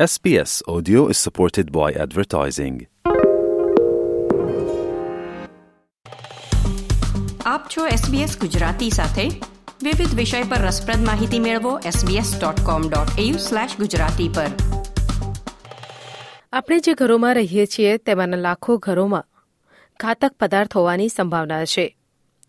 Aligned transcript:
SBS 0.00 0.76
Audio 0.76 0.90
is 0.90 1.14
supported 1.28 1.64
by 1.64 1.96
advertising. 1.96 2.86
આપ 7.46 7.62
છો 7.76 7.86
SBS 7.86 8.40
Gujarati 8.40 8.90
સાથે? 8.90 9.28
વિવિધ 9.82 10.14
વિષય 10.14 10.42
પર 10.42 10.56
રસપ્રદ 10.56 11.06
માહિતી 11.06 11.38
મેળવો 11.38 11.78
sbs.com.au/gujarati 11.78 14.28
પર. 14.34 14.46
આપણે 16.52 16.78
જે 16.78 16.94
ઘરોમાં 16.94 17.34
રહીએ 17.34 17.66
છીએ 17.66 17.96
તેમાંના 17.96 18.36
લાખો 18.36 18.78
ઘરોમાં 18.78 19.24
ઘાતક 20.00 20.34
પદાર્થ 20.40 20.76
હોવાની 20.76 21.08
સંભાવના 21.08 21.64
છે. 21.64 21.96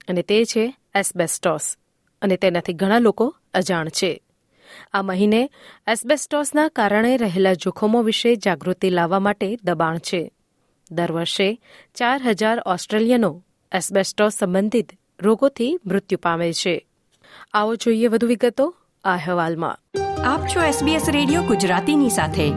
અને 0.07 0.21
તે 0.21 0.45
છે 0.45 0.77
એસ્બેસ્ટોસ 0.95 1.77
અને 2.21 2.37
તેનાથી 2.37 2.73
ઘણા 2.73 2.99
લોકો 2.99 3.35
અજાણ 3.53 3.89
છે. 3.89 4.22
આ 4.93 5.01
મહિને 5.01 5.49
એસ્બેસ્ટોસના 5.87 6.67
કારણે 6.67 7.17
રહેલા 7.17 7.53
જોખમો 7.53 8.01
વિશે 8.01 8.35
જાગૃતિ 8.35 8.89
લાવવા 8.89 9.19
માટે 9.19 9.57
દબાણ 9.63 9.97
છે. 9.97 10.31
દર 10.91 11.11
વર્ષે 11.11 11.59
ચાર 11.95 12.21
હજાર 12.23 12.59
ઓસ્ટ્રેલિયનો 12.65 13.43
એસ્બેસ્ટોસ 13.71 14.33
સંબંધિત 14.33 14.91
રોગોથી 15.21 15.79
મૃત્યુ 15.85 16.19
પામે 16.23 16.53
છે. 16.53 16.87
આવો 17.53 17.75
જોઈએ 17.75 18.07
વધુ 18.07 18.27
વિગતો 18.27 18.75
આ 19.03 19.13
અહેવાલમાં. 19.13 19.79
આપ 20.23 20.47
છો 20.47 20.59
SBS 20.59 21.11
રેડિયો 21.11 21.41
ગુજરાતીની 21.41 22.09
સાથે. 22.09 22.47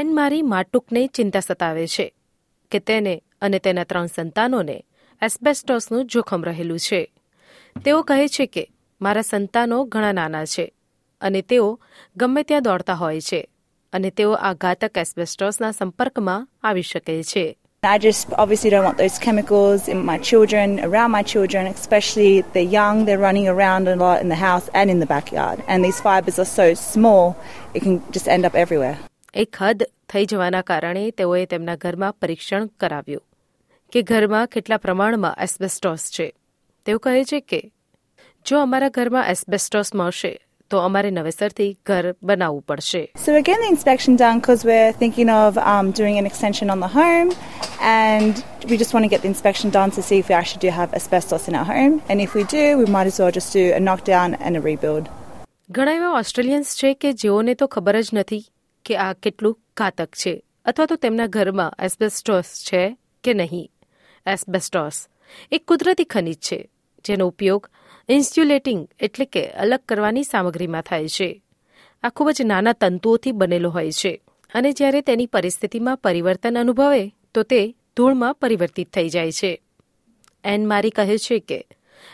એન 0.00 0.14
મારી 0.14 0.42
માટુકને 0.42 1.06
ચિંતા 1.06 1.40
સતાવે 1.40 1.86
છે 1.86 2.14
કે 2.70 2.78
તેને 2.78 3.22
અને 3.42 3.58
તેના 3.58 3.84
ત્રણ 3.84 4.06
સંતાનોને 4.06 4.84
એસ્બેસ્ટોસનું 5.22 6.06
જોખમ 6.06 6.44
રહેલું 6.44 6.78
છે. 6.78 7.12
તેઓ 7.84 8.02
કહે 8.02 8.28
છે 8.28 8.46
કે 8.46 8.70
મારા 9.02 9.22
સંતાનો 9.22 9.78
ઘણા 9.84 10.12
નાના 10.12 10.44
છે 10.46 10.64
અને 11.20 11.40
તેઓ 11.42 11.68
ગમે 12.16 12.42
ત્યાં 12.42 12.62
દોડતા 12.62 12.94
હોય 12.94 13.20
છે 13.20 13.40
અને 13.92 14.10
તેઓ 14.10 14.32
આ 14.40 14.52
ઘાતક 14.54 14.96
એસ્બેસ્ટોસના 14.96 15.72
સંપર્કમાં 15.72 16.48
આવી 16.64 16.82
શકે 16.82 17.16
છે 17.32 17.44
I 17.82 17.98
just 17.98 18.26
obviously 18.42 18.70
don't 18.70 18.84
want 18.84 18.98
those 18.98 19.18
chemicals 19.18 19.88
in 19.88 19.98
my 20.06 20.18
children, 20.18 20.78
around 20.80 21.10
my 21.10 21.22
children, 21.22 21.66
especially 21.68 22.44
they're 22.52 22.74
young, 22.74 23.06
they're 23.06 23.24
running 23.28 23.48
around 23.48 23.88
a 23.88 23.96
lot 23.96 24.22
in 24.22 24.28
the 24.28 24.40
house 24.42 24.66
and 24.72 24.86
in 24.90 25.00
the 25.00 25.06
backyard. 25.06 25.58
And 25.66 25.84
these 25.84 25.98
fibres 26.00 26.38
are 26.38 26.50
so 26.52 26.66
small, 26.74 27.24
it 27.74 27.82
can 27.82 27.96
just 28.12 28.28
end 28.28 28.44
up 28.44 28.54
everywhere. 28.54 28.96
એક 29.34 29.56
હદ 29.56 29.90
થઈ 30.08 30.24
જવાના 30.26 30.62
કારણે 30.62 31.04
તેઓએ 31.18 31.44
તેમના 31.46 31.76
ઘરમાં 31.76 32.14
પરીક્ષણ 32.22 32.70
કરાવ્યું 32.80 33.24
કે 33.92 34.02
ઘરમાં 34.02 34.48
કેટલા 34.48 34.76
પ્રમાણમાં 34.76 35.38
એસ્બેસ્ટોસ 35.46 36.04
છે 36.16 36.26
તેઓ 36.86 36.98
કહે 36.98 37.24
છે 37.24 37.40
કે 37.50 37.60
જો 38.46 38.56
અમારા 38.60 38.88
ઘરમાં 38.90 39.26
એસ્બેસ્ટોસ 39.26 39.90
મળશે 39.94 40.30
તો 40.70 40.78
અમારે 40.78 41.10
નવેસરથી 41.10 41.66
ઘર 41.86 42.06
બનાવવું 42.22 42.62
પડશે 42.68 43.02
So 43.24 43.32
getting 43.40 43.64
the 43.64 43.70
inspection 43.70 44.12
done 44.16 44.36
because 44.40 44.62
we're 44.64 44.92
thinking 44.94 45.28
of 45.32 45.58
um, 45.64 45.90
doing 45.92 46.16
an 46.18 46.26
extension 46.26 46.70
on 46.70 46.80
the 46.80 46.90
home 46.90 47.30
and 47.92 48.34
we 48.70 48.76
just 48.76 48.92
want 48.94 49.04
to 49.04 49.12
get 49.14 49.22
the 49.22 49.28
inspection 49.28 49.68
done 49.70 49.90
to 49.90 50.02
see 50.02 50.18
if 50.18 50.28
we 50.28 50.34
actually 50.34 50.62
do 50.66 50.72
have 50.78 50.90
asbestos 50.92 51.46
in 51.48 51.54
our 51.54 51.66
home. 51.66 51.94
And 52.08 52.20
if 52.20 52.34
we 52.34 52.44
do, 52.52 52.64
we 52.78 52.86
might 52.86 53.06
as 53.06 53.18
well 53.18 53.30
just 53.30 53.52
do 53.52 53.64
a 53.72 53.80
knockdown 53.80 54.34
and 54.36 54.52
a 54.56 54.64
rebuild. 54.70 55.04
ઘણા 55.70 55.92
એવા 55.92 56.08
Australians 56.14 56.70
છે 56.80 56.90
કે 56.94 57.10
જેઓને 57.22 57.54
તો 57.54 57.66
ખબર 57.66 57.96
જ 58.00 58.08
નથી 58.12 58.42
કે 58.84 58.98
આ 58.98 59.12
કેટલું 59.24 59.54
ઘાતક 59.76 60.10
છે 60.22 60.32
અથવા 60.66 60.86
તો 60.86 60.96
તેમના 60.96 61.28
ઘરમાં 61.28 61.78
એસ્બેસ્ટોસ 61.86 62.48
છે 62.68 62.82
કે 63.24 63.32
નહીં 63.34 63.68
એસ્બેસ્ટોસ 64.26 64.96
એક 65.52 65.62
કુદરતી 65.70 66.10
ખનિજ 66.14 66.40
છે 66.48 66.58
જેનો 67.04 67.24
ઉપયોગ 67.26 67.62
ઇન્સ્યુલેટિંગ 68.12 68.88
એટલે 69.00 69.24
કે 69.24 69.46
અલગ 69.46 69.80
કરવાની 69.88 70.22
સામગ્રીમાં 70.22 70.82
થાય 70.82 71.08
છે. 71.08 71.42
આ 72.02 72.08
ખૂબ 72.08 72.30
જ 72.30 72.42
નાના 72.42 72.72
તંતુઓથી 72.72 73.32
બનેલો 73.32 73.70
હોય 73.70 73.92
છે. 73.92 74.22
અને 74.54 74.72
જ્યારે 74.72 75.00
તેની 75.00 75.26
પરિસ્થિતિમાં 75.26 75.96
પરિવર્તન 75.96 76.58
અનુભવે, 76.58 77.14
તો 77.34 77.42
તે 77.42 77.74
ધૂળમાં 77.96 78.34
પરિવર્તિત 78.34 78.92
થઈ 78.92 79.08
જાય 79.08 79.32
છે. 79.32 79.62
એન 80.44 80.68
મારી 80.68 80.90
કહે 80.90 81.18
છે 81.18 81.38
કે, 81.38 81.66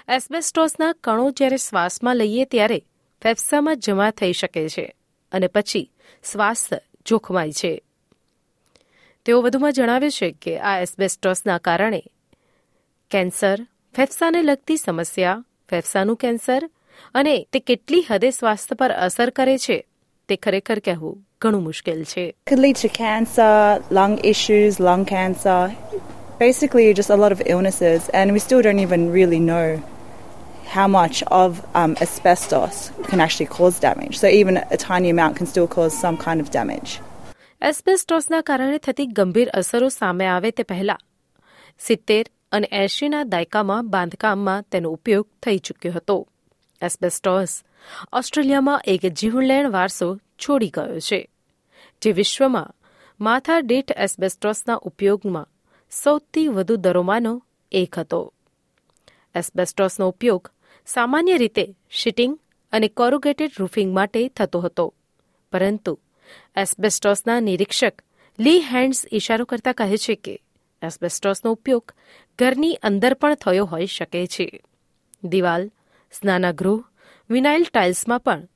એસ્બેસ્ટોસના 0.08 0.92
કણો 0.92 1.30
જ્યારે 1.30 1.56
શ્વાસમાં 1.56 2.16
લઈએ 2.16 2.44
ત્યારે 2.44 2.84
ફેફસામાં 3.22 3.78
જમા 3.78 4.10
થઈ 4.10 4.32
શકે 4.32 4.68
છે 4.68 4.94
અને 5.32 5.46
પછી 5.46 5.90
શ્વાસ 6.32 6.68
જોખમાય 7.06 7.52
છે. 7.52 7.82
તેઓ 9.24 9.42
વધુમાં 9.42 9.72
જણાવે 9.72 10.10
છે 10.10 10.30
કે 10.42 10.58
આ 10.58 10.80
એસ્બેસ્ટોસના 10.80 11.58
કારણે 11.58 12.02
કેન્સર, 13.10 13.66
ફેફસાને 13.96 14.42
લગતી 14.42 14.76
સમસ્યા 14.76 15.44
ફેફસાનું 15.68 16.16
કેન્સર 16.16 16.60
અને 17.14 17.34
તે 17.52 17.60
કેટલી 17.60 18.04
હદે 18.10 18.30
સ્વાસ્થ્ય 18.30 18.74
પર 18.74 18.92
અસર 19.06 19.30
કરે 19.30 19.56
છે 19.58 19.78
તે 20.28 20.36
ખરેખર 20.36 20.78
કહેવું 20.78 21.16
ઘણું 21.40 21.62
મુશ્કેલ 21.62 22.00
છે 22.04 22.24
could 22.46 22.62
lead 22.66 22.76
to 22.76 22.88
cancer, 22.88 23.52
lung 23.90 24.14
issues, 24.24 24.80
lung 24.80 25.04
cancer, 25.04 25.60
basically 26.38 26.94
just 26.94 27.10
a 27.10 27.16
lot 27.16 27.32
of 27.32 27.40
illnesses. 27.46 28.08
And 28.10 28.32
we 28.32 28.38
still 28.38 28.62
don't 28.62 28.78
even 28.78 29.12
really 29.12 29.40
know 29.40 29.68
how 30.68 30.86
much 30.86 31.22
of 31.42 31.50
um, 31.74 31.96
asbestos 32.00 32.90
can 33.08 33.20
actually 33.20 33.46
cause 33.46 33.80
damage. 33.80 34.14
So 34.18 34.26
even 34.28 34.54
a 34.70 34.76
tiny 34.78 35.10
amount 35.10 35.36
can 35.36 35.46
still 35.46 35.66
cause 35.66 35.92
some 35.96 36.16
kind 36.16 36.40
of 36.40 36.50
damage. 36.50 36.90
એસ્બેસ્ટોસના 37.62 38.40
કારણે 38.42 38.78
થતી 38.78 39.06
ગંભીર 39.06 39.48
અસરો 39.54 39.88
સામે 39.88 40.26
આવે 40.26 40.50
તે 40.50 40.62
પહેલા 40.62 40.98
સિત્તેર 41.78 42.24
અને 42.52 42.68
એંશીના 42.72 43.24
દાયકામાં 43.24 43.90
બાંધકામમાં 43.90 44.64
તેનો 44.70 44.88
ઉપયોગ 44.90 45.26
થઈ 45.42 45.58
ચૂક્યો 45.58 45.92
હતો. 45.92 46.16
એસ્બેસ્ટોસ 46.82 47.52
ઓસ્ટ્રેલિયામાં 48.12 48.80
એક 48.86 49.02
જીવલેણ 49.06 49.70
વારસો 49.70 50.08
છોડી 50.38 50.68
ગયો 50.68 50.98
છે, 50.98 51.20
જે 52.02 52.10
વિશ્વમાં 52.12 52.74
માથા 53.20 53.60
દીઠ 53.60 53.92
એસ્બેસ્ટોસના 53.96 54.82
ઉપયોગમાં 54.82 55.48
સૌથી 55.90 56.48
વધુ 56.48 56.76
દરોમાંનો 56.76 57.34
એક 57.72 57.98
હતો. 57.98 58.20
એસ્બેસ્ટોસનો 59.34 60.08
ઉપયોગ 60.08 60.50
સામાન્ય 60.86 61.36
રીતે 61.36 61.64
શીટિંગ 61.90 62.38
અને 62.72 62.88
કોરુગેટેડ 62.88 63.58
રૂફિંગ 63.58 63.94
માટે 63.94 64.28
થતો 64.28 64.60
હતો, 64.60 64.94
પરંતુ 65.52 65.98
એસ્બેસ્ટોસના 66.56 67.40
નિરીક્ષક 67.40 68.02
લી 68.38 68.60
હેન્ડ્સ 68.60 69.06
ઇશારો 69.12 69.44
કરતા 69.44 69.72
કહે 69.72 69.96
છે 69.96 70.14
કે 70.14 70.34
એસ્બેસ્ટોસનો 70.81 71.51
ઉપયોગ 71.51 71.93
ઘરની 72.39 72.73
અંદર 72.83 73.13
પણ 73.13 73.35
થયો 73.35 73.65
હોઈ 73.65 73.87
શકે 73.87 74.27
છે 74.27 74.47
દિવાલ 75.23 75.71
સ્નાનાગૃહ 76.11 76.83
વિનાઇલ 77.29 77.63
ટાઇલ્સમાં 77.63 78.19
પણ 78.19 78.47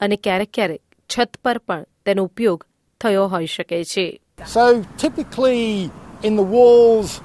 અને 0.00 0.16
ક્યારેક 0.16 0.52
ક્યારેક 0.52 0.82
છત 1.10 1.36
પર 1.44 1.58
પણ 1.58 1.84
તેનો 2.04 2.24
ઉપયોગ 2.24 2.66
થયો 3.00 3.26
હોઈ 3.28 3.46
શકે 3.46 3.84
છે 3.84 4.20
So 4.46 4.82
typically 4.98 5.90
in 6.22 6.36
the 6.36 6.42
walls, 6.42 7.22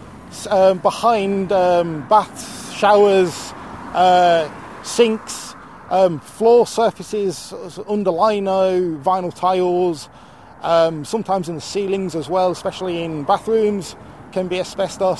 um, 0.49 0.77
behind 0.79 1.51
um, 1.51 2.07
baths, 2.07 2.45
showers, 2.73 3.33
uh, 3.95 4.47
sinks, 4.83 5.55
um, 5.89 6.19
floor 6.19 6.67
surfaces 6.67 7.53
under 7.87 8.11
lino, 8.11 8.97
vinyl 8.97 9.33
tiles, 9.33 10.07
um, 10.61 11.03
sometimes 11.03 11.49
in 11.49 11.55
the 11.55 11.61
ceilings 11.61 12.15
as 12.15 12.29
well, 12.29 12.51
especially 12.51 13.03
in 13.03 13.23
bathrooms, 13.23 13.95
Can 14.36 14.48
be 14.48 14.58
asbestos. 14.58 15.18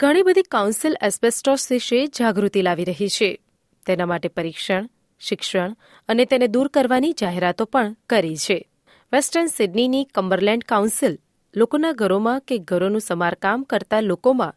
ઘણી 0.00 0.22
બધી 0.22 0.42
council 0.42 0.96
asbestos 1.02 1.72
વિશે 1.72 2.06
જાગૃતિ 2.06 2.62
લાવી 2.62 2.84
રહી 2.84 3.08
છે. 3.08 3.40
તેના 3.86 4.06
માટે 4.06 4.28
પરીક્ષણ, 4.28 4.88
શિક્ષણ 5.20 5.76
અને 6.08 6.24
તેને 6.24 6.46
દૂર 6.46 6.68
કરવાની 6.68 7.12
જાહેરાતો 7.12 7.64
પણ 7.64 7.96
કરી 8.08 8.36
છે. 8.36 8.68
વેસ્ટર્ન 9.12 9.46
સિડનીની 9.46 10.04
કમ્બરલેન્ડ 10.04 10.64
કાઉન્સિલ 10.64 11.18
લોકોના 11.56 11.92
ઘરોમાં 11.92 12.40
કે 12.40 12.58
ઘરોનું 12.58 13.00
સમારકામ 13.00 13.62
કરતા 13.62 14.00
લોકોમાં 14.00 14.54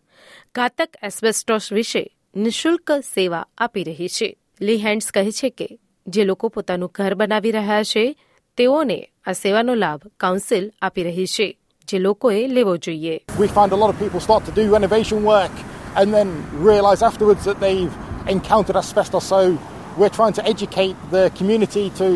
ઘાતક 0.56 0.90
એસ્બેસ્ટોસ 1.04 1.74
વિશે 1.74 2.16
નિઃશુલ્ક 2.36 2.92
સેવા 2.92 3.48
આપી 3.58 3.84
રહી 3.84 4.08
છે. 4.08 4.38
લી 4.62 4.78
હેન્ડ્સ 4.78 5.12
કહે 5.12 5.32
છે 5.32 5.50
કે, 5.50 5.80
જે 6.08 6.24
લોકો 6.24 6.48
પોતાનું 6.48 6.92
ઘર 6.96 7.14
બનાવી 7.16 7.52
રહ્યા 7.52 7.84
છે, 7.84 8.16
તેઓને 8.58 9.10
આ 9.26 9.32
સેવાનો 9.32 9.76
લાભ 9.76 10.02
કાઉન્સિલ 10.20 10.72
આપી 10.82 11.04
રહી 11.04 11.26
છે. 11.26 11.59
જે 11.90 12.00
લોકોએ 12.00 12.42
લેવો 12.58 12.74
જોઈએ 12.88 13.16
We 13.44 13.50
find 13.58 13.72
a 13.78 13.80
lot 13.84 13.90
of 13.94 13.98
people 14.04 14.22
start 14.28 14.44
to 14.50 14.54
do 14.60 14.66
renovation 14.78 15.20
work 15.26 15.56
and 16.00 16.08
then 16.14 16.30
realize 16.70 17.02
afterwards 17.02 17.44
that 17.46 17.60
they've 17.60 17.94
encountered 18.28 18.76
asbestos. 18.76 19.24
So 19.26 19.40
we're 19.98 20.16
trying 20.20 20.34
to 20.34 20.44
educate 20.46 20.96
the 21.12 21.24
community 21.40 21.86
to 21.92 22.08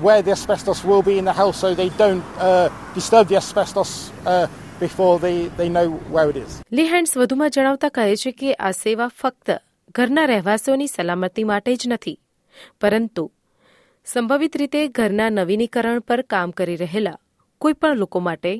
where 0.00 0.22
the 0.22 0.32
asbestos 0.32 0.84
will 0.84 1.02
be 1.02 1.18
in 1.18 1.24
the 1.24 1.32
house 1.32 1.56
so 1.58 1.74
they 1.74 1.90
don't 1.96 2.24
uh, 2.38 2.68
disturb 2.94 3.28
the 3.28 3.36
asbestos 3.36 3.90
uh, 4.26 4.46
before 4.80 5.18
they, 5.18 5.36
they 5.58 5.68
know 5.68 5.88
where 6.14 6.28
it 6.30 6.36
is. 6.36 6.52
લી 6.72 6.88
વધુમાં 7.16 7.50
જણાવતા 7.50 7.90
કહે 7.90 8.16
છે 8.16 8.32
કે 8.32 8.54
આ 8.58 8.72
સેવા 8.72 9.08
ફક્ત 9.20 9.58
ઘરના 9.94 10.26
રહેવાસીઓની 10.26 10.86
સલામતી 10.86 11.44
માટે 11.44 11.76
જ 11.76 11.88
નથી 11.88 12.16
પરંતુ 12.80 13.24
સંભવિત 14.06 14.56
રીતે 14.56 14.80
ઘરના 14.98 15.30
નવીનીકરણ 15.30 16.00
પર 16.00 16.22
કામ 16.22 16.50
કરી 16.52 16.76
રહેલા 16.76 17.16
કોઈપણ 17.60 17.94
લોકો 17.94 18.20
માટે 18.20 18.52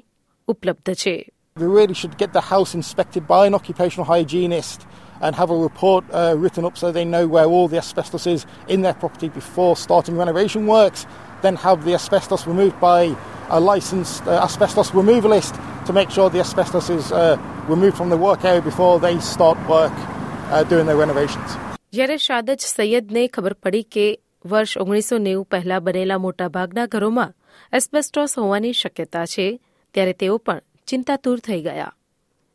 ઉપલબ્ધ 0.50 0.96
છે 1.04 1.16
They 1.58 1.68
really 1.80 1.98
should 2.00 2.16
get 2.18 2.32
the 2.34 2.46
house 2.54 2.72
inspected 2.80 3.24
by 3.28 3.42
an 3.50 3.54
occupational 3.60 4.06
hygienist 4.14 4.80
and 5.24 5.32
have 5.36 5.50
a 5.50 5.60
report 5.68 6.04
uh, 6.12 6.36
written 6.42 6.64
up 6.66 6.76
so 6.78 6.92
they 6.92 7.06
know 7.06 7.26
where 7.28 7.46
all 7.46 7.68
the 7.68 7.78
asbestos 7.78 8.28
is 8.28 8.42
in 8.68 8.82
their 8.82 8.94
property 8.94 9.30
before 9.30 9.74
starting 9.78 10.16
renovation 10.18 10.68
works 10.68 11.02
then 11.42 11.56
have 11.58 11.86
the 11.86 11.94
asbestos 11.94 12.42
removed 12.46 12.78
by 12.82 13.02
a 13.50 13.60
licensed 13.62 14.24
uh, 14.28 14.48
asbestos 14.48 14.92
removalist 14.92 15.54
to 15.86 15.94
make 15.94 16.10
sure 16.10 16.30
the 16.30 16.40
asbestos 16.40 16.90
is 16.90 17.12
uh, 17.12 17.38
removed 17.68 17.96
from 17.96 18.10
the 18.10 18.18
work 18.18 18.44
area 18.44 18.62
before 18.62 19.00
they 19.00 19.16
start 19.20 19.58
work 19.70 19.96
uh, 20.52 20.64
doing 20.64 20.86
their 20.86 20.98
renovations. 20.98 21.50
જ્યારે 21.94 22.18
શાદજ 22.24 22.64
સૈયદને 22.70 23.22
ખબર 23.36 23.54
પડી 23.64 23.84
કે 23.96 24.08
વર્ષ 24.46 24.78
ઓગણીસો 24.84 25.18
નેવું 25.28 25.46
પહેલા 25.52 25.78
બનેલા 25.86 26.18
મોટાભાગના 26.26 26.86
ઘરોમાં 26.96 27.32
એસ્બેસ્ટોસ 27.80 28.34
હોવાની 28.42 28.74
શક્યતા 28.82 29.26
છે 29.26 29.48
ત્યારે 29.95 30.13
તેઓ 30.13 30.39
પણ 30.39 30.63
ચિંતાતુર 30.87 31.39
થઈ 31.39 31.61
ગયા 31.63 31.93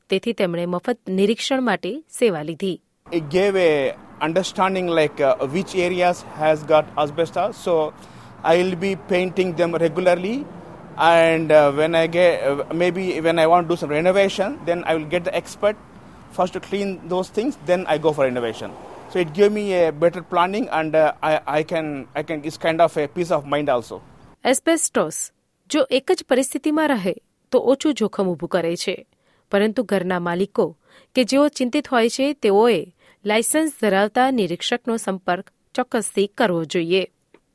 તેથી 0.09 0.33
તેમણે 0.33 0.65
મફત 0.65 0.99
નિરીક્ષણ 1.09 1.61
માટે 1.61 1.93
સેવા 2.19 2.43
લીધી 2.43 2.75
It 3.11 3.25
gave 3.29 3.55
a 3.55 3.95
understanding 4.21 4.87
like 4.87 5.19
uh, 5.21 5.35
which 5.47 5.75
areas 5.75 6.23
has 6.37 6.63
got 6.63 6.85
asbestos. 6.97 7.55
So 7.57 7.93
I 8.43 8.57
will 8.57 8.75
be 8.75 8.95
painting 8.95 9.55
them 9.55 9.75
regularly, 9.75 10.45
and 10.97 11.51
uh, 11.51 11.71
when 11.71 11.93
I 11.95 12.07
get 12.07 12.43
uh, 12.43 12.65
maybe 12.73 13.19
when 13.21 13.39
I 13.39 13.47
want 13.47 13.67
to 13.67 13.75
do 13.75 13.77
some 13.77 13.89
renovation, 13.89 14.59
then 14.65 14.83
I 14.85 14.95
will 14.95 15.05
get 15.05 15.23
the 15.23 15.35
expert 15.35 15.77
first 16.31 16.53
to 16.53 16.59
clean 16.59 17.07
those 17.07 17.29
things. 17.29 17.57
Then 17.65 17.85
I 17.87 17.97
go 17.97 18.13
for 18.13 18.23
renovation. 18.23 18.71
So 19.09 19.19
it 19.19 19.33
gave 19.33 19.51
me 19.51 19.65
a 19.75 19.91
better 19.91 20.23
planning, 20.23 20.67
and 20.71 20.95
uh, 20.95 21.13
I 21.21 21.33
I 21.45 21.63
can 21.63 22.07
I 22.15 22.23
can 22.23 22.43
it's 22.43 22.57
kind 22.57 22.81
of 22.81 22.97
a 22.97 23.07
peace 23.07 23.31
of 23.31 23.45
mind 23.45 23.69
also. 23.69 24.01
Asbestos 24.43 25.31
જો 25.69 25.87
એક 25.91 26.11
જ 26.11 26.23
પરિસ્થિતિમાં 26.29 26.87
રહે, 26.87 27.15
તો 27.51 27.59
ઓછું 27.59 27.93
જોખમ 27.93 28.27
ઊભું 28.27 28.49
કરે 28.49 28.75
છે. 28.75 29.07
પરંતુ 29.51 29.83
ઘરના 29.83 30.19
માલિકો, 30.19 30.77
કે 31.15 31.23
જેઓ 31.23 31.47
ચિંતિત 31.47 31.87
હોય 31.87 32.09
છે, 32.09 32.33
તેઓએ 32.33 32.95
લાયસન્સ 33.25 33.71
ધરાવતા 33.81 34.31
નિરીક્ષકનો 34.31 34.97
સંપર્ક 34.97 35.49
ચોક્કસથી 35.75 36.27
કરવો 36.27 36.65
જોઈએ. 36.65 37.07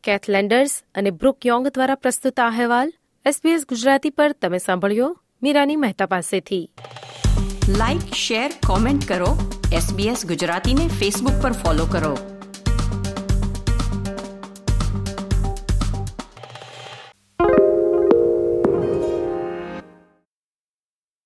કેથલેન્ડર્સ 0.05 0.83
અને 0.95 1.11
બ્રુક 1.11 1.47
યોંગ 1.47 1.69
દ્વારા 1.69 1.95
પ્રસ્તુત 1.95 2.41
આ 2.41 2.47
અહેવાલ 2.47 2.93
એસબીએસ 3.27 3.67
ગુજરાતી 3.69 4.11
પર 4.11 4.33
તમે 4.33 4.59
સાંભળ્યો, 4.59 5.17
મીરાની 5.43 5.77
મહેતા 5.77 6.07
પાસેથી. 6.07 6.71
લાઇક 7.69 8.15
શેર 8.15 8.51
કોમેન્ટ 8.67 9.09
કરો. 9.09 9.61
એસબીએસ 9.73 10.27
ગુજરાતીને 10.27 10.89
ફેસબુક 10.89 11.43
પર 11.43 11.53
ફોલો 11.53 11.87
કરો. 11.87 12.30